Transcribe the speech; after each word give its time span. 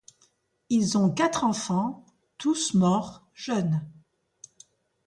Ils 0.69 0.97
ont 0.97 1.11
quatre 1.11 1.43
enfants, 1.43 2.07
tous 2.39 2.73
morts 2.73 3.23
jeunes. 3.35 3.85